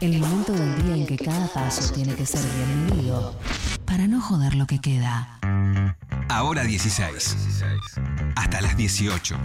[0.00, 3.34] El momento del día en que cada paso tiene que ser bien medido
[3.84, 5.40] para no joder lo que queda.
[6.28, 7.36] Ahora 16.
[8.36, 9.36] Hasta las 18.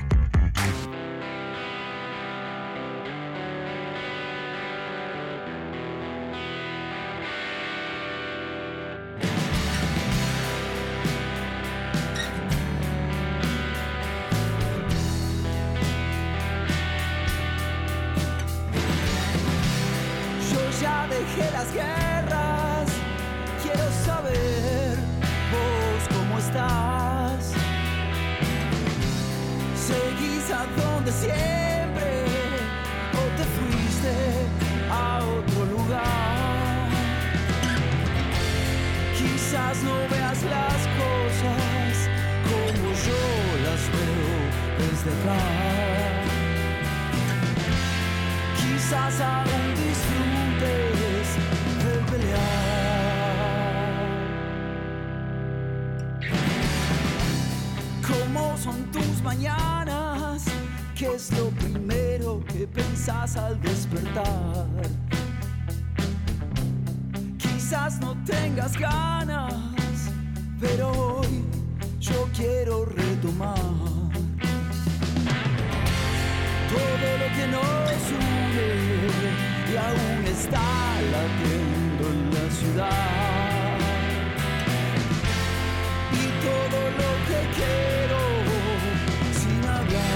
[49.13, 49.45] Quizás
[49.77, 51.27] disfrutes
[51.83, 52.41] de pelear.
[58.07, 60.45] ¿Cómo son tus mañanas?
[60.95, 64.65] ¿Qué es lo primero que pensás al despertar?
[67.37, 70.09] Quizás no tengas ganas,
[70.59, 71.43] pero hoy
[71.99, 73.92] yo quiero retomar
[76.73, 78.69] todo lo que nos une
[79.71, 80.69] y aún está
[81.11, 83.77] latiendo en la ciudad.
[86.11, 88.19] Y todo lo que quiero
[89.33, 90.13] sin hablar.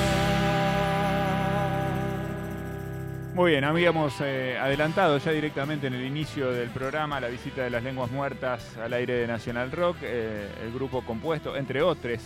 [3.34, 7.70] Muy bien, habíamos eh, adelantado ya directamente en el inicio del programa la visita de
[7.70, 12.20] las lenguas muertas al aire de National Rock, eh, el grupo compuesto, entre otros,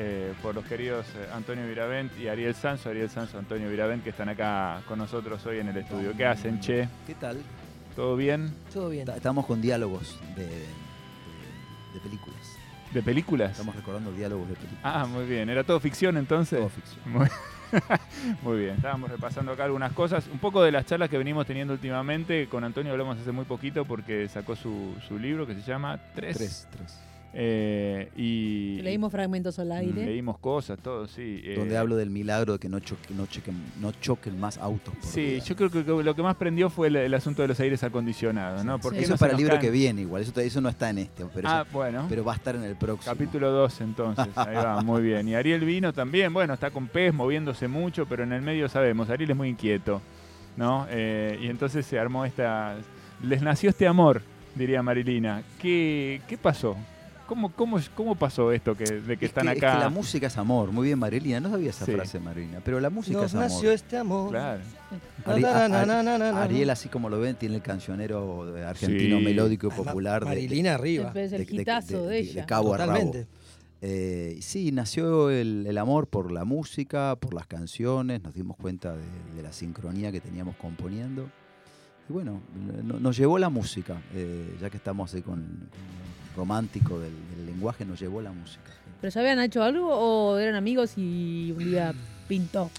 [0.00, 4.10] eh, por los queridos eh, Antonio Viravent y Ariel Sanso, Ariel Sanso, Antonio Viravent, que
[4.10, 6.12] están acá con nosotros hoy en el estudio.
[6.16, 6.88] ¿Qué hacen, che?
[7.06, 7.38] ¿Qué tal?
[7.96, 8.54] ¿Todo bien?
[8.72, 9.06] Todo bien.
[9.06, 10.66] Ta- Estamos con diálogos de, de-
[11.94, 12.38] de películas.
[12.92, 13.50] ¿De películas?
[13.50, 14.80] Estamos recordando diálogos de películas.
[14.84, 15.50] Ah, muy bien.
[15.50, 16.58] ¿Era todo ficción entonces?
[16.58, 17.00] Todo ficción.
[17.12, 17.26] Muy,
[18.42, 20.26] muy bien, estábamos repasando acá algunas cosas.
[20.32, 22.48] Un poco de las charlas que venimos teniendo últimamente.
[22.48, 26.38] Con Antonio hablamos hace muy poquito porque sacó su, su libro que se llama Tres.
[26.38, 26.98] Tres, tres.
[27.34, 30.06] Eh, y Leímos fragmentos al aire.
[30.06, 31.40] leímos cosas, todo, sí.
[31.44, 33.12] eh, Donde hablo del milagro de que no, choque-
[33.80, 34.94] no, choquen más autos.
[34.94, 37.60] Por Sí, yo creo que lo que más prendió fue el, el asunto de los
[37.60, 38.78] aires acondicionados, ¿no?
[38.78, 39.60] Porque Eso no es para el libro caen.
[39.60, 40.22] que viene igual.
[40.22, 41.24] Eso, eso no está en este.
[41.34, 42.06] Pero, Ah, eso- bueno.
[42.08, 43.12] pero va a estar en el próximo.
[43.12, 45.28] Capítulo 2 entonces, ahí va, muy bien.
[45.28, 49.10] Y Ariel vino también, bueno, está con pez, moviéndose mucho, pero en el medio sabemos,
[49.10, 50.00] Ariel es muy inquieto,
[50.56, 50.86] ¿no?
[50.90, 52.76] Eh, y entonces se armó esta...
[53.22, 54.22] Les nació este amor,
[54.54, 55.42] diría Marilina.
[55.60, 56.76] ¿Qué, qué pasó?
[57.28, 59.74] ¿Cómo, cómo, ¿Cómo pasó esto que, de que Es están que, es acá?
[59.74, 60.72] que la música es amor.
[60.72, 61.38] Muy bien, Marilina.
[61.40, 61.92] No sabía esa Sí.
[61.92, 62.60] frase, Marilina.
[62.64, 63.48] Pero la música Nos es amor.
[63.50, 64.30] nació este amor.
[64.30, 64.62] Claro.
[65.26, 66.42] Ari- a- a-.
[66.42, 69.24] Ariel, así como lo ven, tiene el cancionero argentino Sí.
[69.24, 71.04] melódico y popular de- de, Marilina arriba.
[71.04, 72.40] Después el de- de- hitazo de, de- ella.
[72.40, 72.92] de cabo a rabo.
[72.92, 73.26] Totalmente.
[73.80, 78.96] Eh, sí, nació el, el amor por la música, por las canciones, nos dimos cuenta
[78.96, 79.04] de,
[79.36, 81.30] de la sincronía que teníamos componiendo.
[82.08, 82.40] Y bueno,
[82.84, 87.12] no- nos llevó la música, eh, ya que estamos ahí con, con lo romántico del,
[87.36, 88.62] del lenguaje, nos llevó la música.
[89.00, 91.92] ¿Pero ya habían hecho algo o eran amigos y un día
[92.26, 92.70] pintó?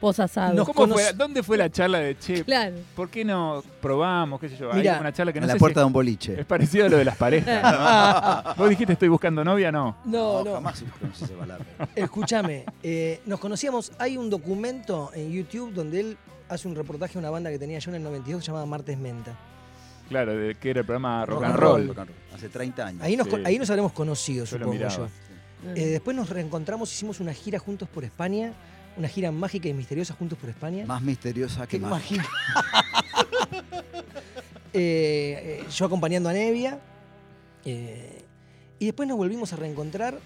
[0.00, 0.54] Posasado.
[0.54, 2.42] Nos ¿Cómo conoc- fue- ¿Dónde fue la charla de Che?
[2.44, 2.76] Claro.
[2.96, 4.40] ¿Por qué no probamos?
[4.40, 4.72] ¿Qué sé yo?
[4.72, 6.40] Hay Mirá, una charla que no en la sé puerta si de un boliche.
[6.40, 7.62] es parecido a lo de las parejas.
[8.46, 8.54] ¿no?
[8.56, 9.70] ¿Vos dijiste estoy buscando novia?
[9.70, 9.96] No.
[10.06, 10.54] No, no.
[10.54, 10.82] jamás
[11.12, 11.66] esa palabra.
[11.94, 13.92] Escúchame, eh, nos conocíamos.
[13.98, 16.16] Hay un documento en YouTube donde él
[16.50, 19.36] hace un reportaje a una banda que tenía yo en el 92 llamada Martes Menta.
[20.08, 21.86] Claro, de que era el programa Rock, Rock and and Roll.
[21.88, 22.18] Rock and roll.
[22.34, 23.02] Hace 30 años.
[23.02, 23.36] Ahí nos, Sí.
[23.44, 25.08] ahí nos habremos conocido, Yo supongo yo.
[25.76, 28.52] Eh, después nos reencontramos, hicimos una gira juntos por España,
[28.96, 30.84] una gira mágica y misteriosa juntos por España.
[30.86, 32.26] Más misteriosa que mágica.
[34.72, 36.78] Eh, eh, yo acompañando a Nevia.
[37.64, 38.22] eh,
[38.78, 40.16] y después nos volvimos a reencontrar.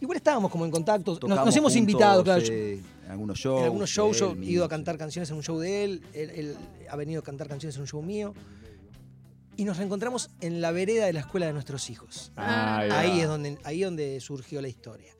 [0.00, 1.12] Igual estábamos como en contacto.
[1.22, 2.42] Nos, hemos juntos, invitado, claro.
[2.44, 3.60] eh, en algunos shows.
[3.60, 6.30] en algunos shows, yo he ido a cantar canciones en un show de él, él,
[6.30, 6.56] él
[6.90, 8.34] ha venido a cantar canciones en un show mío.
[9.56, 12.32] Y nos reencontramos en la vereda de la escuela de nuestros hijos.
[12.34, 12.98] Ahí va.
[13.00, 15.12] Ahí es donde, ahí es donde surgió la historia.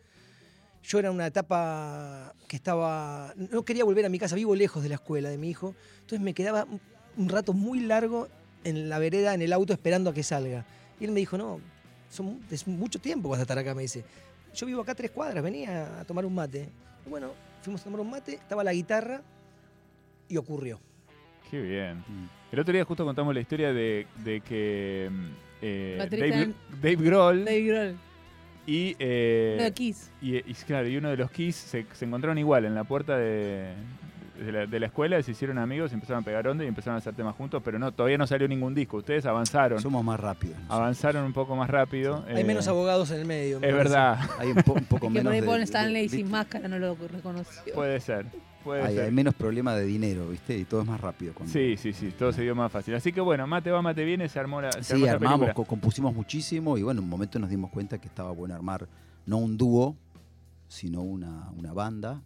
[0.83, 3.33] Yo era en una etapa que estaba.
[3.37, 5.75] No quería volver a mi casa, vivo lejos de la escuela de mi hijo.
[6.01, 6.81] Entonces me quedaba un-
[7.17, 8.29] un rato muy largo
[8.65, 10.67] en la vereda, en el auto, esperando a que salga.
[11.01, 11.61] Y él me dijo: No,
[12.11, 14.05] son, es mucho tiempo vas a estar acá, me dice.
[14.55, 16.69] Yo vivo acá a tres cuadras, venía a tomar un mate.
[17.07, 19.21] Y bueno, fuimos a tomar un mate, estaba la guitarra
[20.29, 20.81] y ocurrió.
[21.51, 21.99] Qué bien.
[21.99, 22.29] Mm.
[22.53, 25.27] El otro día justo contamos la historia de, de que mm,
[25.63, 27.97] eh, Dave, Dave Grohl Dave Grohl.
[28.67, 30.11] y, eh, No, Kiss.
[30.23, 33.17] y, y, claro, y uno de los Kiss se, se encontraron igual en la puerta
[33.19, 33.73] de,
[34.39, 36.99] de la, de la escuela, se hicieron amigos, empezaron a pegar onda y empezaron a
[36.99, 38.97] hacer temas juntos, pero no, todavía no salió ningún disco.
[38.99, 40.57] Ustedes avanzaron, Somos más rápidos.
[40.57, 40.79] nosotros.
[40.79, 42.25] avanzaron un poco más rápido.
[42.29, 43.61] Hay eh, menos abogados en el medio.
[43.61, 43.89] me Es parece.
[43.91, 46.69] verdad, Hay un, po- un poco Es que menos Paul de- Stanley de- sin máscara
[46.69, 47.73] no lo reconoció.
[47.75, 48.27] puede ser.
[48.65, 49.05] Puede hay, ser.
[49.05, 50.57] hay menos problema de dinero, ¿viste?
[50.57, 51.35] Y todo es más rápido.
[51.35, 52.95] cuando- Sí, sí, sí, todo se dio más fácil.
[52.95, 56.15] Así que bueno, mate va, mate viene, se armó la se Sí, armó armamos, compusimos
[56.15, 58.89] muchísimo y bueno, en un momento nos dimos cuenta que estaba bueno armar
[59.27, 59.97] no un dúo,
[60.67, 62.23] sino una, una banda.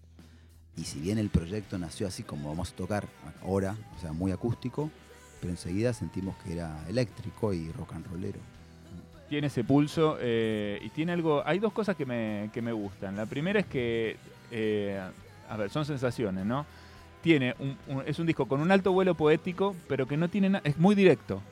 [0.79, 3.07] Y si bien el proyecto nació así como vamos a tocar
[3.43, 4.91] ahora, o sea, muy acústico,
[5.41, 8.39] pero enseguida sentimos que era eléctrico y rock and rollero.
[9.29, 11.43] tiene ese pulso eh, y tiene algo.
[11.45, 13.17] Hay dos cosas que me, que me gustan.
[13.17, 14.17] La primera es que,
[14.51, 15.01] eh,
[15.51, 16.65] a ver, son sensaciones, ¿no?
[17.23, 17.77] Tiene un,
[18.07, 20.95] es un disco con un alto vuelo poético, pero que no tiene na- es muy
[20.95, 21.43] directo,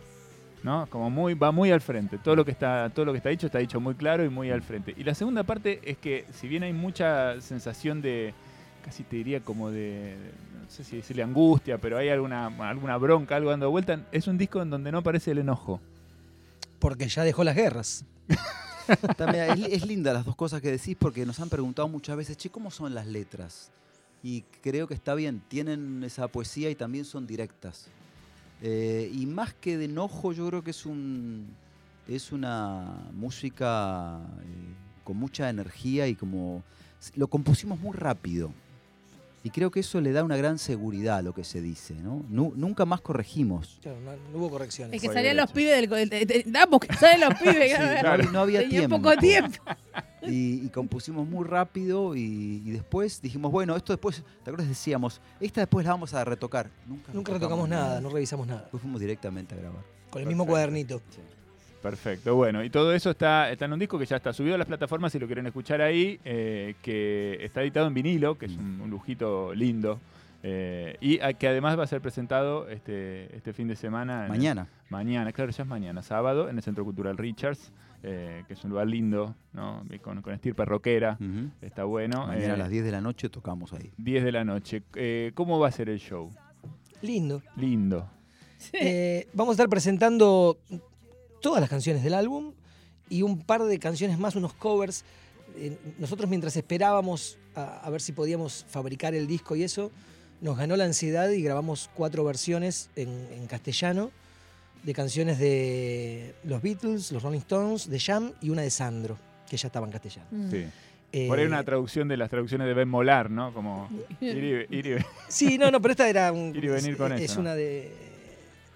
[0.63, 0.87] ¿no?
[0.89, 2.19] Como muy va muy al frente.
[2.19, 4.51] Todo lo que está todo lo que está dicho está dicho muy claro y muy
[4.51, 4.95] al frente.
[4.97, 8.33] Y la segunda parte es que si bien hay mucha sensación de
[8.87, 10.17] casi te diría como de
[10.63, 14.39] no sé si decirle angustia, pero hay alguna alguna bronca, algo dando vuelta, es un
[14.39, 15.81] disco en donde no aparece el enojo.
[16.79, 18.05] Porque ya dejó las guerras.
[19.17, 22.37] También es, es linda las dos cosas que decís porque nos han preguntado muchas veces,
[22.37, 23.73] che, ¿cómo son las letras?
[24.23, 27.89] Y creo que está bien, tienen esa poesía y también son directas.
[28.63, 31.49] Eh, y más que de enojo, yo creo que es un
[32.09, 36.63] es una música eh, con mucha energía y como
[37.17, 38.53] lo compusimos muy rápido.
[39.47, 42.25] Y creo que eso le da una gran seguridad a lo que se dice, ¿no?
[42.29, 43.79] Nu- nunca más corregimos.
[43.81, 44.93] Claro, no, no hubo correcciones.
[44.97, 46.11] Es que salían los pibes del.
[46.11, 47.71] de- de- Damos que salen los pibes.
[47.71, 48.25] Sí, claro.
[48.33, 48.97] no, había- Tenía tiempo.
[49.01, 49.57] poco tiempo.
[50.29, 54.67] Y, y compusimos muy rápido y, y después dijimos, bueno, esto después, ¿te acuerdas?
[54.67, 56.69] Decíamos, esta después la vamos a retocar.
[56.85, 58.63] Nunca, Nunca retocamos nada, no revisamos nada.
[58.63, 59.83] Después fuimos directamente a grabar.
[60.11, 61.01] Con el mismo cuadernito.
[61.91, 64.59] Perfecto, bueno, y todo eso está, está en un disco que ya está subido a
[64.59, 68.57] las plataformas si lo quieren escuchar ahí, eh, que está editado en vinilo, que es
[68.57, 70.01] un, un lujito lindo,
[70.43, 74.25] eh, y a- que además va a ser presentado este, este fin de semana.
[74.25, 74.67] el- Mañana.
[74.91, 77.71] mañana, claro, ya es mañana, sábado, en el Centro Cultural Richards,
[78.03, 79.85] eh, que es un lugar lindo, ¿no?
[80.03, 81.17] Con, con estirpe rockera,
[81.63, 82.27] está bueno.
[82.27, 83.93] Mañana a las 10 de la noche tocamos ahí.
[83.97, 84.83] 10 de la noche.
[84.97, 86.31] Eh, ¿Cómo va a ser el show?
[87.03, 87.43] Lindo.
[87.57, 88.09] Lindo.
[88.73, 90.59] Eh, vamos a estar presentando
[91.47, 92.53] todas las canciones del álbum
[93.09, 95.05] y un par de canciones más, unos covers.
[95.57, 99.93] Eh, nosotros mientras esperábamos a, a ver si podíamos fabricar el disco y eso,
[100.41, 104.11] nos ganó la ansiedad y grabamos cuatro versiones en, en castellano
[104.83, 109.17] de canciones de los Beatles, los Rolling Stones, de Jam y una de Sandro,
[109.49, 110.27] que ya estaba en castellano.
[110.33, 110.51] Mm.
[110.51, 110.65] Sí.
[111.13, 113.55] Eh, Por ahí una traducción de las traducciones de Ben Molar, ¿no?
[113.55, 113.89] Como
[114.21, 114.97] ir y- ir y-
[115.29, 117.43] Sí, no, no, pero esta era un, Ir y venir con es, eso, es ¿no?
[117.43, 117.93] una de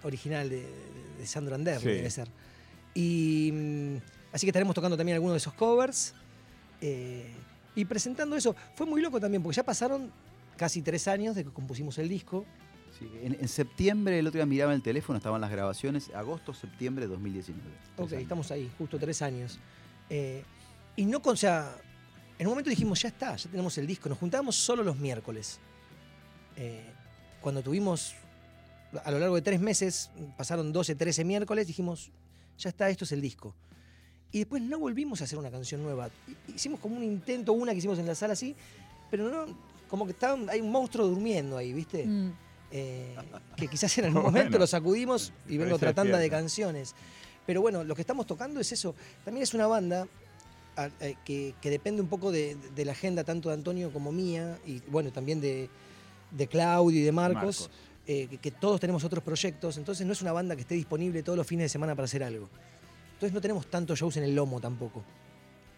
[0.03, 0.65] original de,
[1.19, 1.87] de Sandro Ander, Sí.
[1.89, 2.29] debe ser.
[2.93, 3.95] Y mm,
[4.33, 6.13] así que estaremos tocando también algunos de esos covers
[6.81, 7.31] eh,
[7.75, 8.55] y presentando eso.
[8.75, 10.11] Fue muy loco también porque ya pasaron
[10.57, 12.45] casi tres años de que compusimos el disco.
[12.99, 17.05] Sí, en, en septiembre, el otro día miraba el teléfono, estaban las grabaciones, agosto, septiembre
[17.05, 17.63] de 2019.
[17.95, 18.21] Tres Ok, años.
[18.23, 19.59] estamos ahí, justo tres años.
[20.09, 20.43] Eh,
[20.97, 21.73] y no con, o sea,
[22.37, 24.09] en un momento dijimos, ya está, ya tenemos el disco.
[24.09, 25.59] Nos juntábamos solo los miércoles.
[26.57, 26.83] Eh,
[27.39, 28.13] cuando tuvimos,
[29.03, 32.11] a lo largo de tres meses, pasaron 12, 13 miércoles, dijimos,
[32.61, 33.53] ya está, esto es el disco.
[34.31, 36.09] Y después no volvimos a hacer una canción nueva.
[36.27, 38.55] Hi- Hicimos como un intento, una que hicimos en la sala así,
[39.09, 39.53] pero no,
[39.89, 42.05] como que está, hay un monstruo durmiendo ahí, ¿viste?
[42.05, 42.31] Mm.
[42.73, 43.15] eh,
[43.57, 44.37] que quizás en algún Bueno.
[44.37, 46.95] momento lo sacudimos y vengo ser tratando de canciones.
[47.45, 48.95] Pero bueno, lo que estamos tocando es eso.
[49.25, 50.07] También es una banda
[50.77, 54.13] a- eh, que, que depende un poco de, de la agenda tanto de Antonio como
[54.13, 55.69] mía y bueno, también de,
[56.31, 57.69] de Claudio y de Marcos,
[58.07, 59.77] eh, que, que todos tenemos otros proyectos.
[59.77, 62.23] Entonces no es una banda que esté disponible todos los fines de semana para hacer
[62.23, 62.49] algo.
[63.13, 65.03] Entonces no tenemos tantos shows en el lomo tampoco.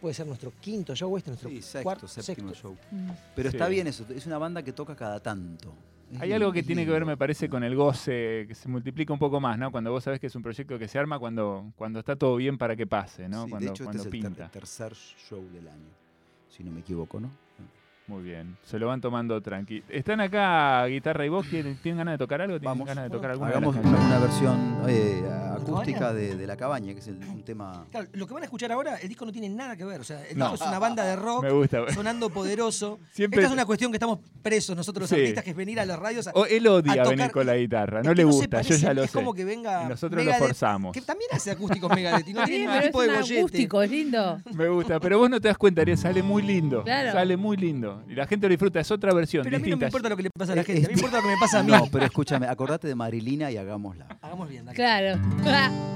[0.02, 2.70] Puede ser nuestro quinto show, este nuestro Sí, sexto, cuarto, séptimo sexto.
[2.70, 2.78] show.
[2.92, 3.10] Mm.
[3.36, 3.56] Pero Sí.
[3.58, 5.74] está bien eso, es una banda que toca cada tanto.
[6.20, 9.18] Hay algo que tiene que ver, me parece, con el goce, que se multiplica un
[9.20, 9.72] poco más, ¿no?
[9.72, 12.58] Cuando vos sabés que es un proyecto que se arma cuando, cuando está todo bien
[12.58, 13.46] para que pase, ¿no?
[13.46, 15.90] Sí, cuando de hecho, cuando este es el ter- tercer show del año,
[16.50, 17.32] si no me equivoco, ¿no?
[18.06, 18.58] Muy bien.
[18.66, 19.82] Se lo van tomando tranqui.
[19.88, 21.48] ¿Están acá guitarra y voz?
[21.50, 22.60] ¿Tienen, tienen ganas de tocar algo?
[22.60, 22.86] ¿Tienen Vamos.
[22.86, 25.24] ganas de tocar alguna Hagamos una, versión eh,
[25.56, 27.86] acústica de, de La Cabaña, que es el- un tema...
[27.92, 30.02] Claro, lo que van a escuchar ahora, el disco no tiene nada que ver.
[30.02, 30.50] O sea, el No.
[30.52, 31.94] disco es una banda de rock Me gusta.
[31.94, 33.00] sonando poderoso.
[33.14, 35.16] Siempre- Esta es una cuestión que estamos presos nosotros los Sí.
[35.24, 37.46] artistas, que es venir a las radios a, O él odia a tocar- venir con
[37.48, 39.18] la guitarra, Es no que le gusta, yo ya lo es sé.
[39.18, 40.92] como que venga Y nosotros lo Megadeth, forzamos.
[40.92, 43.16] Que también hace acústicos Megadeth y no Sí, tiene ningún pero es tipo de un
[43.16, 43.40] gollete.
[43.40, 44.42] acústico, es lindo.
[44.54, 46.84] Me gusta, pero vos no te das cuenta, Ariel, sale muy lindo.
[46.84, 47.14] Claro.
[47.14, 47.93] Sale muy lindo.
[48.08, 49.86] Y la gente lo disfruta, es otra versión, Pero a mí no me distinta.
[49.88, 51.30] importa lo que le pasa a la Eh, gente, a mí me importa lo que
[51.30, 51.72] me pasa a mí.
[51.72, 54.08] No, pero escúchame, acordate de Marilina y hagámosla.
[54.22, 54.76] Hagamos bien, dale.
[54.76, 55.20] Claro.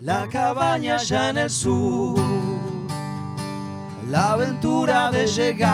[0.00, 2.16] La cabaña allá en el sur,
[4.08, 5.68] la aventura de llegar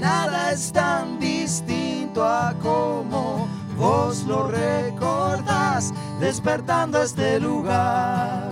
[0.00, 8.50] Nada es tan distinto a como vos lo recordás despertando este lugar.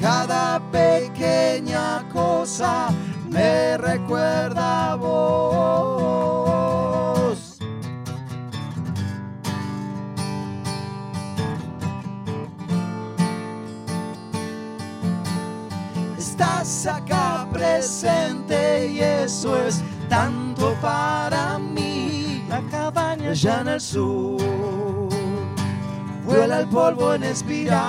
[0.00, 2.88] Cada pequeña cosa
[3.30, 6.43] me recuerda a vos.
[16.84, 22.44] Estás acá presente y eso es tanto para mí.
[22.46, 25.08] La cabaña allá en el sur,
[26.26, 27.80] vuela el polvo en espiral.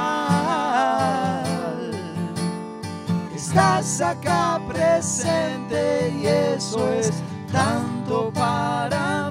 [3.36, 7.12] Estás acá presente y eso es
[7.52, 9.25] tanto para mí.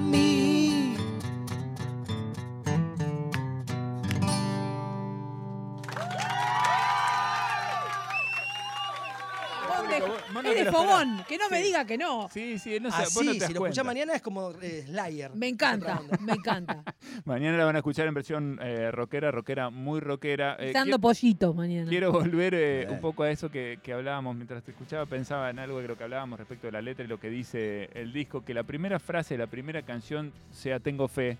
[10.45, 11.27] No es de fogón, esperás.
[11.27, 11.63] que no me Sí.
[11.63, 12.29] diga que no.
[12.31, 14.51] Sí, sí, no sé, Así, vos no te das si lo escuchás mañana es como
[14.61, 15.31] eh, Slayer.
[15.35, 16.83] Me encanta, me encanta.
[17.25, 20.57] Mañana la van a escuchar en versión eh, rockera, rockera, muy rockera.
[20.59, 21.89] Eh, Dando pollitos mañana.
[21.89, 22.91] Quiero volver eh, Bien.
[22.91, 25.97] un poco a eso que, que hablábamos mientras te escuchaba, pensaba en algo de lo
[25.97, 28.99] que hablábamos respecto de la letra y lo que dice el disco, que la primera
[28.99, 31.37] frase, la primera canción sea Tengo fe.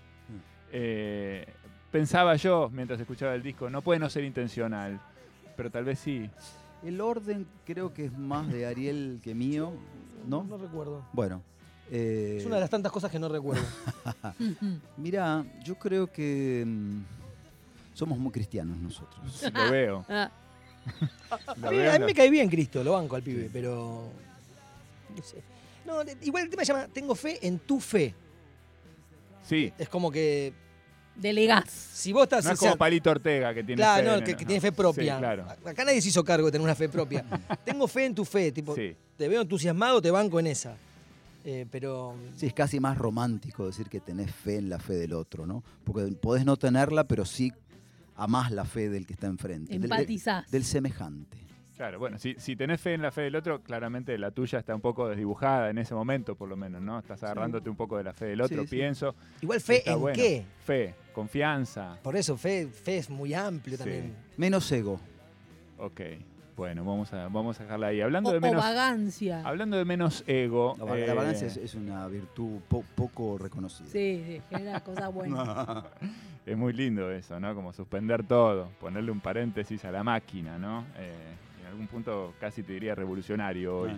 [0.72, 1.46] Eh,
[1.92, 5.00] pensaba yo mientras escuchaba el disco, no puede no ser intencional,
[5.56, 6.28] pero tal vez sí.
[6.84, 9.72] El orden creo que es más de Ariel que mío,
[10.26, 10.44] ¿no?
[10.44, 11.04] No recuerdo.
[11.12, 11.42] Bueno.
[11.90, 13.64] eh, Es una de las tantas cosas que no recuerdo.
[14.96, 17.00] Mira, yo creo que mm,
[17.94, 19.42] somos muy cristianos nosotros.
[19.52, 20.04] Lo veo.
[20.88, 23.50] Ah, Lo A mí, veo a mí me cae bien Cristo, lo banco al pibe,
[23.52, 24.08] pero.
[25.16, 25.42] No sé.
[25.84, 28.14] No, igual el tema se llama Tengo fe en tu fe.
[29.42, 30.52] Sí, Es como que
[31.16, 31.70] delegás.
[31.70, 32.44] si vos estás.
[32.44, 34.72] no es o sea, como Palito Ortega que tiene claro, fe no, que, tiene fe
[34.72, 35.14] propia.
[35.14, 35.46] Sí, claro.
[35.64, 37.24] Acá nadie se hizo cargo de tener una fe propia.
[37.64, 38.94] Tengo fe en tu fe, tipo, Sí.
[39.16, 40.76] te veo entusiasmado, te banco en esa.
[41.44, 42.14] Eh, pero.
[42.36, 45.62] Sí, es casi más romántico decir que tenés fe en la fe del otro, ¿no?
[45.84, 47.52] Porque podés no tenerla, pero sí
[48.16, 49.72] amás la fe del que está enfrente.
[49.72, 50.50] del- Empatizás.
[50.50, 51.36] del semejante.
[51.76, 54.74] Claro, bueno, si, si tenés fe en la fe del otro, claramente la tuya está
[54.74, 56.98] un poco desdibujada en ese momento, por lo menos, ¿no?
[56.98, 58.76] Estás agarrándote un poco de la fe del otro, Sí, sí.
[58.76, 59.14] pienso.
[59.42, 60.16] Igual fe en bueno.
[60.16, 60.42] qué.
[60.64, 61.98] Fe, confianza.
[62.02, 63.82] Por eso, fe, fe es muy amplio Sí.
[63.82, 64.14] también.
[64.38, 64.98] Menos ego.
[65.78, 66.00] Ok,
[66.56, 68.00] bueno, vamos a, vamos a dejarla ahí.
[68.00, 69.42] Hablando O, de o menos, hablagancia.
[69.44, 70.74] hablando de menos ego.
[70.78, 73.88] La, eh, vagancia es, es una virtud po- poco reconocida.
[73.88, 75.84] Sí, sí, genera cosas buenas.
[76.46, 77.52] Es muy lindo eso, ¿no?
[77.56, 80.84] Como suspender todo, ponerle un paréntesis a la máquina, ¿no?
[80.96, 81.12] Eh,
[81.76, 83.92] algún punto casi te diría revolucionario hoy.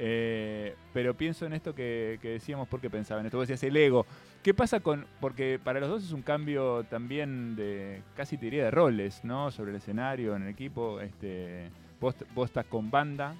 [0.00, 3.38] Eh, pero pienso en esto que, que decíamos porque pensaba en esto.
[3.38, 4.06] Vos decías el ego.
[4.42, 5.06] ¿Qué pasa con.?
[5.20, 8.02] Porque para los dos es un cambio también de.
[8.16, 9.50] casi te diría de roles, ¿no?
[9.50, 11.00] Sobre el escenario, en el equipo.
[11.00, 11.70] Este,
[12.00, 13.34] vos, vos estás con banda.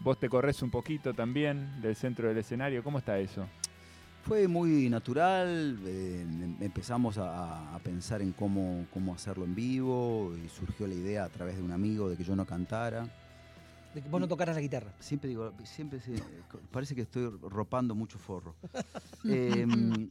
[0.00, 2.82] Vos te corres un poquito también del centro del escenario.
[2.82, 3.46] ¿Cómo está eso?
[4.24, 10.32] Fue muy natural, eh, em- empezamos a, a pensar en cómo, cómo hacerlo en vivo
[10.44, 13.08] y surgió la idea a través de un amigo de que yo no cantara.
[13.94, 14.92] De que vos no tocaras la guitarra.
[15.00, 16.22] Siempre digo, siempre se-
[16.70, 18.54] parece que estoy ropando mucho forro.
[19.24, 20.08] Em,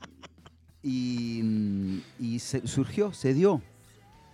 [0.83, 3.61] y y se- surgió, se dio.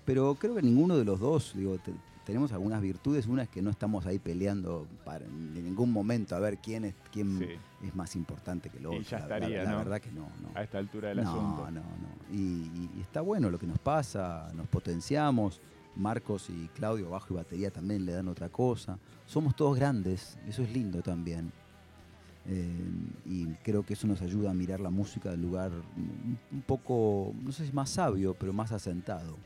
[0.05, 1.93] Pero creo que ninguno de los dos digo, te-
[2.27, 3.25] tenemos algunas virtudes.
[3.25, 6.93] Una es que no estamos ahí peleando para, en ningún momento a ver quién es
[7.11, 7.87] quién Sí.
[7.87, 9.01] es más importante que el Y otro.
[9.01, 9.77] ya La- estaría, la, ¿no?
[9.77, 10.49] verdad que no, no.
[10.53, 11.71] A esta altura del no, asunto.
[11.71, 12.35] no, no.
[12.35, 15.61] Y, y- y está bueno lo que nos pasa, nos potenciamos.
[15.95, 18.99] Marcos y Claudio, bajo y batería, también le dan otra cosa.
[19.25, 21.51] Somos todos grandes, eso es lindo también.
[22.45, 22.69] Eh,
[23.25, 25.71] y creo que eso nos ayuda a mirar la música del lugar
[26.51, 29.37] un poco, no sé si más sabio, pero más asentado.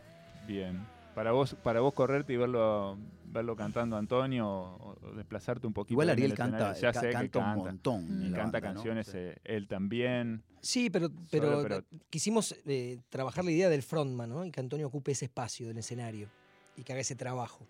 [0.47, 0.79] Bien.
[1.15, 5.73] Para vos, para vos correrte y verlo, verlo cantando a Antonio o, o desplazarte un
[5.73, 5.93] poquito.
[5.93, 6.81] Igual Ariel el canta, escenario.
[6.81, 8.23] ya ca- sé que canta un montón.
[8.27, 9.17] Y canta canciones Sí.
[9.17, 10.41] eh, él también.
[10.61, 14.45] Sí, pero, pero, pero- quisimos eh, trabajar la idea del frontman, ¿no?
[14.45, 16.29] Y que Antonio ocupe ese espacio del escenario
[16.77, 17.67] y que haga ese trabajo.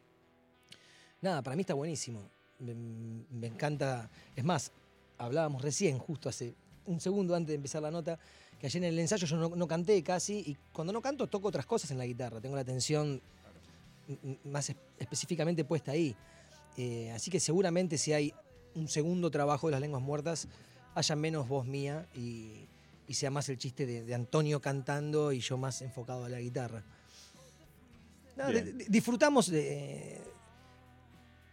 [1.21, 2.29] Nada, para mí está buenísimo.
[2.59, 4.09] Me, me encanta.
[4.35, 4.71] Es más,
[5.17, 6.53] hablábamos recién, justo hace
[6.85, 8.19] un segundo antes de empezar la nota,
[8.61, 11.47] que ayer en el ensayo yo no, no canté casi y cuando no canto toco
[11.47, 12.39] otras cosas en la guitarra.
[12.39, 13.19] Tengo la atención
[14.45, 16.15] más es- específicamente puesta ahí.
[16.77, 18.33] Eh, así que seguramente si hay
[18.75, 20.47] un segundo trabajo de las lenguas muertas,
[20.93, 22.67] haya menos voz mía y,
[23.07, 26.39] y sea más el chiste de, de Antonio cantando y yo más enfocado a la
[26.39, 26.83] guitarra.
[28.35, 30.21] De- de- disfrutamos de...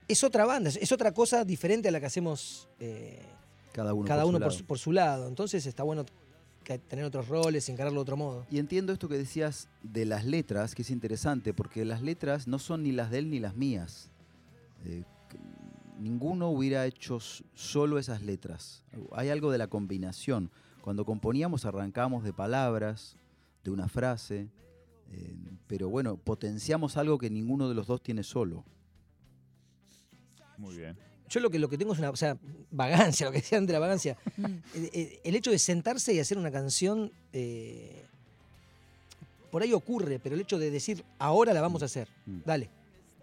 [0.07, 3.23] Es otra banda, es- otra cosa diferente a la que hacemos eh,
[3.73, 4.59] Cada uno, cada por, uno su por lado.
[4.59, 5.29] su, por su lado.
[5.29, 6.05] Entonces está bueno
[6.77, 8.47] tener otros roles encararlo de otro modo.
[8.51, 12.59] Y entiendo esto que decías de las letras, que es interesante, porque las letras no
[12.59, 14.11] son ni las de él ni las mías.
[14.85, 15.05] Eh,
[15.99, 17.19] ninguno hubiera hecho
[17.55, 18.85] solo esas letras.
[19.13, 20.51] Hay algo de la combinación.
[20.83, 23.17] Cuando componíamos arrancábamos de palabras,
[23.65, 24.49] de una frase,
[25.11, 28.65] eh, pero bueno, potenciamos algo que ninguno de los dos tiene solo.
[30.59, 31.08] Muy bien.
[31.29, 32.37] Yo lo que, lo que tengo es una o sea,
[32.71, 34.17] vagancia, lo que decían de la vagancia.
[34.37, 34.45] Mm.
[35.25, 38.05] El hecho de sentarse y hacer una canción, eh,
[39.51, 42.39] por ahí ocurre, pero el hecho de decir, ahora la vamos a hacer, Mm.
[42.45, 42.71] dale.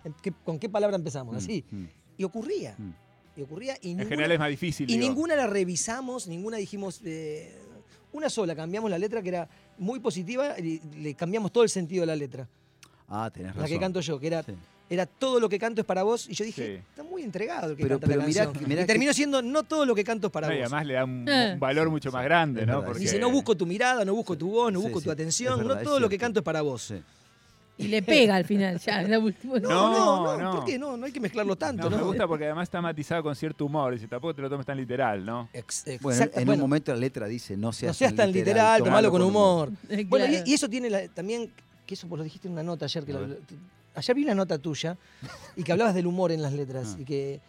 [0.03, 1.33] ¿En qué- ¿Con qué palabra empezamos?
[1.33, 1.63] Mm, Así.
[1.71, 1.83] mm.
[2.17, 2.75] Y ocurría.
[2.77, 2.91] Mm.
[3.37, 3.77] Y ocurría.
[3.81, 4.89] Y En ninguna, general es más difícil.
[4.89, 5.07] y digo.
[5.07, 7.01] ninguna la revisamos, ninguna dijimos.
[7.03, 7.53] eh,
[8.13, 12.01] una sola, cambiamos la letra que era muy positiva y le cambiamos todo el sentido
[12.03, 12.47] de la letra.
[13.09, 13.63] Ah, tenés razón.
[13.63, 14.53] La que canto yo, que era, Sí.
[14.89, 16.27] Era todo lo que canto es para vos.
[16.29, 16.83] Y yo dije, Sí.
[16.89, 18.63] está muy entregado el que Pero- canta pero la mirá canción.
[18.63, 20.65] que- mirá y terminó siendo no todo lo que canto es para No, y vos.
[20.65, 21.51] además le da un, Eh.
[21.53, 22.73] un valor mucho más grande, ¿no?
[22.73, 22.85] verdad.
[22.85, 25.11] Porque Dice, no busco tu mirada, no busco tu voz, no Sí, busco sí, tu
[25.11, 26.83] atención, verdad, no todo lo que canto es para vos.
[26.83, 27.01] Sí.
[27.77, 29.59] Y le pega al final, ya, en la última.
[29.59, 30.51] No, No, no.
[30.55, 30.95] ¿por qué no?
[30.95, 31.97] No hay que mezclarlo tanto, No, ¿no?
[31.97, 33.93] me gusta porque además está matizado con cierto humor.
[33.93, 35.49] Dice, tampoco te lo tomes tan literal, ¿no?
[35.51, 38.31] Ex- ex- Bueno, en bueno, un momento la letra dice, no seas, no seas tan
[38.31, 39.71] literal, tomalo con humor.
[40.07, 41.51] Bueno, y, y eso tiene la- también,
[41.85, 43.27] que eso vos lo dijiste en una nota ayer, que lo-
[43.95, 44.97] ayer vi una nota tuya
[45.55, 47.01] y que hablabas del humor en las letras Ah.
[47.01, 47.41] y que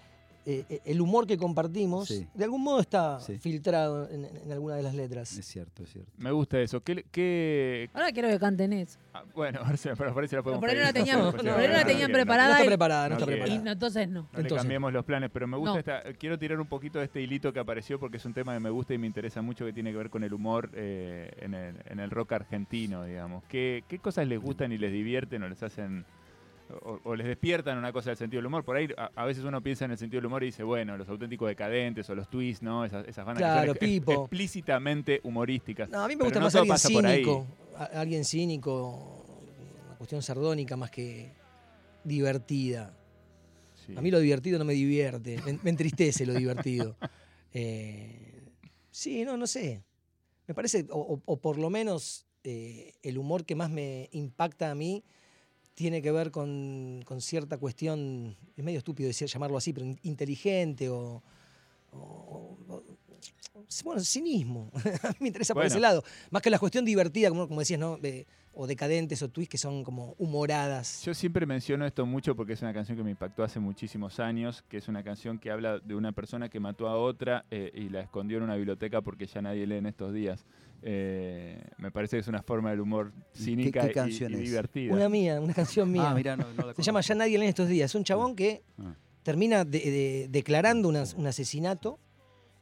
[0.49, 2.25] eh, eh, el humor que compartimos Sí.
[2.33, 3.37] de algún modo está Sí.
[3.37, 5.37] filtrado en, en alguna de las letras.
[5.37, 6.09] Es cierto, es cierto.
[6.19, 6.81] Me gusta eso.
[6.85, 8.97] ¿Qué, qué- Ahora quiero que canten eso.
[9.13, 10.93] ah, bueno, a ver si- pero por ahí se la podemos por ahí no la
[10.93, 12.49] tenían- no la preparada.
[12.49, 13.25] No está preparada, no, está.
[13.25, 13.61] Y preparada.
[13.65, 14.21] no, entonces no.
[14.23, 14.59] No le Entonces.
[14.63, 15.79] cambiemos los planes, pero me gusta No.
[15.81, 16.03] esta.
[16.13, 18.71] Quiero tirar un poquito de este hilito que apareció porque es un tema que me
[18.71, 21.75] gusta y me interesa mucho que tiene que ver con el humor eh, en, el,
[21.87, 23.43] en el rock argentino, digamos.
[23.49, 26.05] ¿Qué, ¿Qué cosas les gustan y les divierten o les hacen.
[26.83, 28.64] O, o les despiertan una cosa del sentido del humor?
[28.64, 30.96] Por ahí a, a veces uno piensa en el sentido del humor y dice, bueno,
[30.96, 32.85] los auténticos decadentes o los twists, ¿no?
[32.85, 35.88] Esas, esas bandas Claro, que son ex- explícitamente humorísticas.
[35.90, 37.46] No, a mí me Pero gusta no más todo alguien cínico.
[37.92, 39.24] Alguien cínico,
[39.87, 41.31] una cuestión sardónica más que
[42.05, 42.96] divertida.
[43.87, 43.94] Sí.
[43.96, 46.96] A mí lo divertido no me divierte, me, me entristece lo divertido.
[47.59, 48.42] Eh,
[48.90, 49.83] sí, no, no sé.
[50.46, 55.02] Me parece, o por lo menos eh, el humor que más me impacta a mí
[55.77, 59.99] tiene que ver con, con cierta cuestión, es medio estúpido decir, llamarlo así, pero in-
[60.05, 61.23] inteligente o,
[61.93, 62.83] o- o-
[63.85, 64.71] bueno, cinismo.
[65.03, 65.69] a mí me interesa por Bueno.
[65.75, 66.03] ese lado.
[66.31, 67.97] Más que la cuestión divertida, como, como decías, ¿no?
[67.99, 68.27] De-
[68.59, 71.03] o decadentes o twists que son como humoradas.
[71.05, 74.65] Yo siempre menciono esto mucho porque es una canción que me impactó hace muchísimos años,
[74.71, 77.91] que es una canción que habla de una persona que mató a otra eh, y
[77.91, 80.47] la escondió en una biblioteca porque ya nadie lee en estos días.
[80.83, 84.35] Eh, me parece que es una forma del humor ¿Qué- cínica qué y- canción y,
[84.37, 84.41] es?
[84.41, 84.93] divertida.
[84.95, 86.11] Una mía, una canción mía.
[86.11, 87.01] Ah, mira, no, no la Se llama.
[87.01, 87.91] Ya nadie lee en estos días.
[87.91, 88.95] Es un chabón que Ah.
[89.23, 91.99] termina de- de- declarando una- un asesinato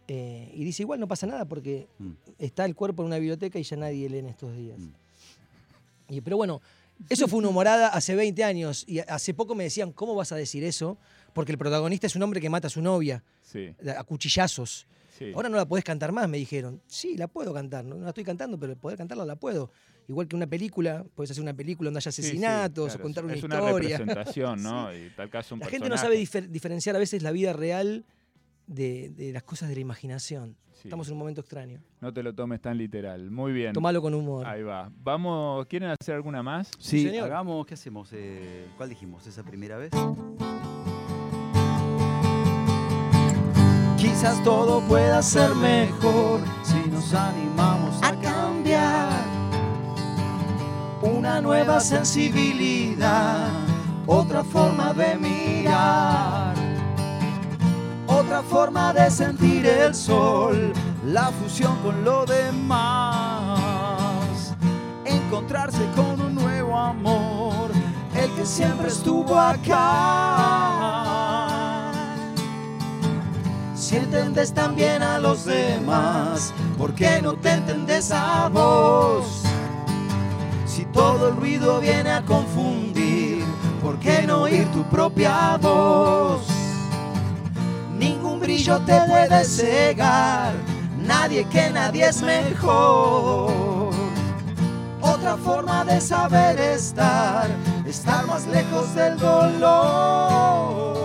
[0.07, 2.11] eh, y dice igual no pasa nada porque Mm.
[2.39, 4.79] está el cuerpo en una biblioteca y ya nadie lee en estos días.
[4.79, 4.93] Mm.
[6.11, 6.61] Y, pero bueno,
[7.09, 10.37] eso fue una humorada hace 20 años y hace poco me decían, ¿cómo vas a
[10.37, 10.99] decir eso?
[11.33, 14.87] Porque el protagonista es un hombre que mata a su novia Sí, a cuchillazos.
[15.17, 15.33] Sí.
[15.35, 16.81] Ahora no la podés cantar más, me dijeron.
[16.87, 19.71] Sí, la puedo cantar, no, no la estoy cantando, pero poder cantarla la puedo.
[20.07, 23.03] Igual que una película, puedes hacer una película donde haya Sí, sí, asesinatos claro, o
[23.03, 23.61] contar una es historia.
[23.63, 24.95] una representación, ¿no?
[24.95, 28.05] Y tal caso un La gente no sabe difer- diferenciar a veces la vida real
[28.67, 30.57] de, de las cosas de la imaginación.
[30.73, 30.89] Sí.
[30.89, 31.81] Estamos en un momento extraño.
[32.03, 33.31] No te lo tomes tan literal.
[33.31, 33.73] Muy bien.
[33.73, 34.47] Tomalo con humor.
[34.47, 34.91] Ahí va.
[35.03, 36.71] Vamos, ¿quieren hacer alguna más?
[36.79, 37.25] Sí, señor.
[37.25, 38.11] hagamos, ¿qué hacemos?
[38.13, 39.27] Eh, ¿Cuál dijimos?
[39.27, 39.91] ¿Esa primera vez?
[44.25, 49.23] Quizás todo pueda ser mejor si nos animamos a cambiar.
[51.03, 53.51] Una nueva sensibilidad,
[54.07, 56.55] otra forma de mirar,
[58.07, 60.73] otra forma de sentir el sol,
[61.05, 62.95] la fusión con lo demás.
[65.05, 67.71] Encontrarse con un nuevo amor,
[68.15, 70.84] el que siempre estuvo acá.
[73.95, 79.45] Si entiendes también a los demás, ¿por qué no te entiendes a vos?
[80.67, 83.45] Si todo el ruido viene a confundir,
[83.81, 86.45] ¿por qué no oír tu propia voz?
[87.97, 90.55] Ningún brillo te puede cegar,
[90.99, 93.93] nadie que nadie es mejor.
[95.03, 97.49] Otra forma de saber estar,
[97.87, 101.04] estar más lejos del dolor.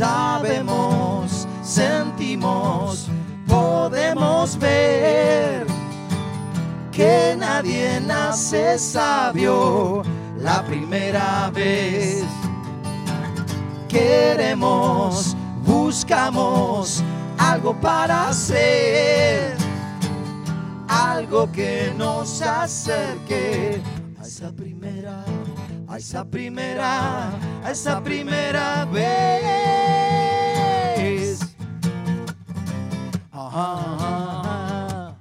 [0.00, 3.10] Sabemos, sentimos,
[3.46, 5.66] podemos ver
[6.90, 10.00] que nadie nace sabio
[10.38, 12.24] la primera vez.
[13.90, 15.36] Queremos,
[15.66, 17.04] buscamos
[17.36, 19.54] algo para hacer,
[20.88, 23.82] algo que nos acerque
[24.18, 24.69] a esa primera,
[26.00, 27.30] esa primera,
[27.70, 29.10] esa primera vez.
[33.30, 35.14] Ajá.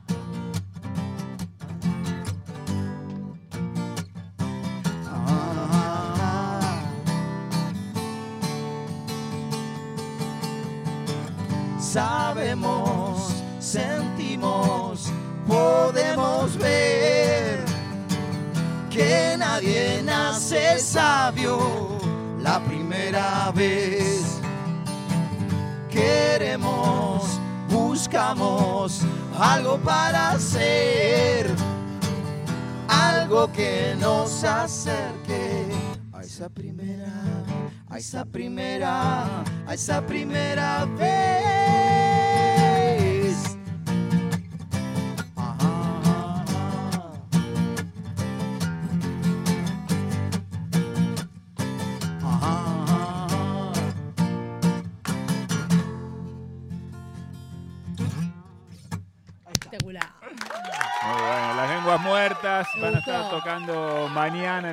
[5.05, 6.61] Ajá.
[11.77, 15.11] Sabemos, sentimos,
[15.45, 15.88] podemos
[19.59, 21.97] nadie nace sabio
[22.41, 24.39] la primera vez.
[25.89, 29.01] Queremos, buscamos
[29.37, 31.47] algo para hacer,
[32.87, 35.65] algo que nos acerque
[36.13, 37.11] a esa primera,
[37.89, 41.08] a esa primera, a esa primera vez.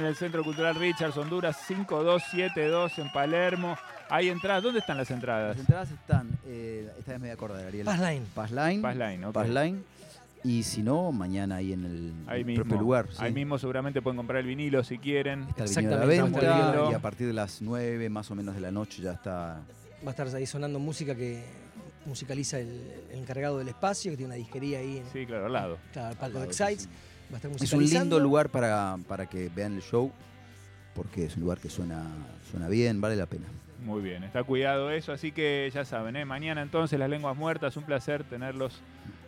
[0.07, 3.77] En el Centro Cultural Richards, Honduras 5272 en Palermo.
[4.09, 4.63] Hay entradas.
[4.63, 5.51] ¿Dónde están las entradas?
[5.57, 7.85] Las entradas están, eh, esta vez me voy a acordar, Ariel.
[7.85, 8.23] Paz Line.
[8.35, 8.83] Paz Line.
[8.83, 9.35] Paz Line, ok.
[9.35, 9.79] Paz Line.
[10.45, 12.63] Y si no, mañana ahí en el Ahí mismo.
[12.65, 13.09] propio lugar.
[13.19, 15.45] Ahí mismo seguramente pueden comprar el vinilo si quieren.
[15.49, 18.55] Está el vinilo a la venta y a partir de las 9 más o menos
[18.55, 19.59] de la noche ya está.
[20.05, 21.43] Va a estar ahí sonando música que
[22.05, 22.69] musicaliza el,
[23.11, 25.79] el encargado del espacio, que tiene una disquería ahí en Sí, claro, al lado.
[25.93, 26.83] claro, el palco Al de Excites.
[26.83, 26.89] sí,
[27.33, 30.11] Va a estar Es un lindo lugar para, para que vean el show,
[30.95, 32.03] porque es un lugar que suena,
[32.51, 33.47] suena bien, vale la pena.
[33.85, 36.25] Muy bien, está cuidado eso, así que ya saben, ¿eh?
[36.25, 38.81] mañana entonces las lenguas muertas, un placer tenerlos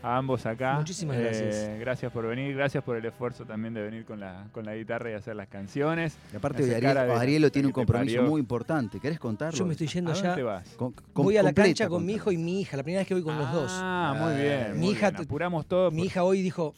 [0.03, 0.75] a ambos acá.
[0.77, 1.79] Muchísimas Eh, gracias.
[1.81, 5.11] gracias por venir, gracias por el esfuerzo también de venir con la, con la guitarra
[5.11, 6.17] y hacer las canciones.
[6.33, 8.31] Y aparte, cara Ariel, de- Arielo tiene de un compromiso parió.
[8.31, 8.99] muy importante.
[9.01, 9.59] ¿Querés contarlo?
[9.59, 10.35] Yo me estoy yendo ¿A dónde ya.
[10.35, 10.69] te vas?
[10.77, 12.77] Con- con- Voy a la cancha con mi hijo y mi hija.
[12.77, 13.71] La primera vez que voy con los dos.
[13.75, 14.73] Ah, muy bien.
[14.75, 15.23] mi muy hija bien.
[15.25, 15.91] apuramos todo.
[15.91, 16.75] Mi por- hija hoy dijo,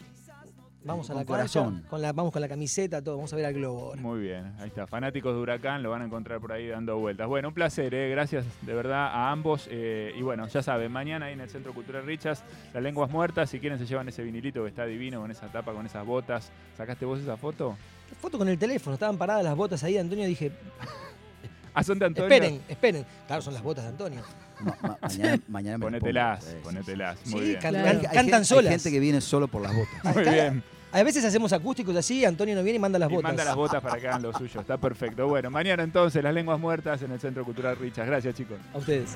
[0.85, 1.75] vamos a la corazón.
[1.75, 4.01] cancha, con la, vamos con la camiseta, todo, vamos a ver al globo ahora.
[4.01, 4.87] Muy bien, ahí está.
[4.87, 7.27] Fanáticos de Huracán lo van a encontrar por ahí dando vueltas.
[7.29, 8.11] Bueno, un placer, ¿eh?
[8.11, 9.69] gracias de verdad a ambos.
[9.71, 13.51] eh, y bueno, ya saben, mañana ahí en el Centro Cultural Richas, las lenguas muertas.
[13.51, 16.51] Si quieren, se llevan ese vinilito que está divino con esa tapa, con esas botas.
[16.77, 17.77] ¿Sacaste vos esa foto?
[18.21, 20.51] Foto con el teléfono, estaban paradas las botas ahí, Antonio, dije,
[21.73, 22.29] Ah, son de Antonio.
[22.35, 23.07] esperen, esperen.
[23.29, 24.23] Claro, son las botas de Antonio.
[24.65, 26.51] Ma- ma- mañana, mañana me las Ponételas, pongo.
[26.51, 27.19] Sí, sí, ponételas.
[27.25, 27.61] Sí, Muy bien.
[27.61, 27.87] can- Claro.
[27.89, 28.65] can- Hay- hay cantan gente- solas.
[28.67, 30.05] Hay gente que viene solo por las botas.
[30.05, 30.63] Muy Acá- bien.
[30.93, 33.29] A veces hacemos acústicos así, Antonio no viene y manda las Y botas.
[33.31, 34.61] manda las botas para que hagan lo suyo.
[34.61, 35.29] Está perfecto.
[35.29, 38.07] Bueno, mañana entonces, las lenguas muertas en el Centro Cultural Richas.
[38.09, 38.59] Gracias, chicos.
[38.75, 39.11] A ustedes.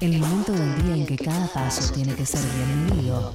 [0.00, 3.34] El momento del día en que cada paso tiene que ser bien medido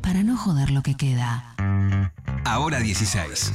[0.00, 1.54] para no joder lo que queda.
[2.44, 3.52] Ahora 16.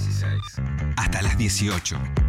[0.97, 2.28] Hasta las 18.